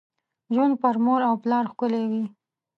ژوند 0.53 0.73
پر 0.81 0.95
مور 1.03 1.21
او 1.29 1.35
پلار 1.43 1.65
ښکلي 1.71 2.03
وي. 2.11 2.23